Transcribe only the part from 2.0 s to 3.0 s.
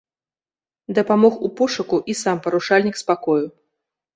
і сам парушальнік